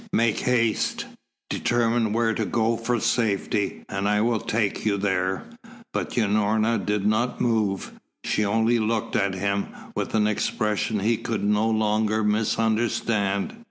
Make 0.13 0.39
haste. 0.39 1.05
Determine 1.51 2.11
where 2.11 2.33
to 2.33 2.43
go 2.43 2.75
for 2.75 2.99
safety, 2.99 3.85
and 3.87 4.09
I 4.09 4.19
will 4.21 4.39
take 4.39 4.83
you 4.83 4.97
there." 4.97 5.43
But 5.93 6.09
Unorna 6.17 6.83
did 6.83 7.05
not 7.05 7.39
move. 7.39 7.91
She 8.23 8.43
only 8.43 8.79
looked 8.79 9.15
at 9.15 9.35
him, 9.35 9.67
with 9.95 10.15
an 10.15 10.25
expression 10.25 11.01
he 11.01 11.17
could 11.17 11.43
no 11.43 11.69
longer 11.69 12.23
misunderstand. 12.23 13.55